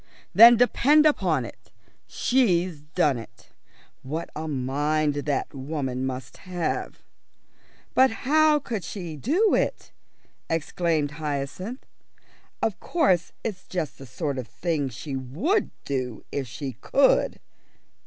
"Then 0.33 0.57
depend 0.57 1.05
upon 1.05 1.45
it, 1.45 1.69
she's 2.07 2.81
done 2.81 3.19
it. 3.19 3.49
What 4.01 4.31
a 4.35 4.47
mind 4.47 5.13
that 5.13 5.53
woman 5.53 6.07
must 6.07 6.37
have!" 6.37 7.03
"But 7.93 8.09
how 8.25 8.57
could 8.57 8.83
she 8.83 9.15
do 9.15 9.53
it?" 9.53 9.91
exclaimed 10.49 11.11
Hyacinth. 11.11 11.85
"Of 12.63 12.79
course 12.79 13.31
it's 13.43 13.67
just 13.67 13.99
the 13.99 14.07
sort 14.07 14.39
of 14.39 14.47
thing 14.47 14.89
she 14.89 15.15
would 15.15 15.69
do 15.85 16.25
if 16.31 16.47
she 16.47 16.71
could." 16.81 17.39